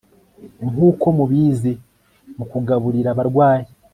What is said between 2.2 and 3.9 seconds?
mu kugaburira abarwayi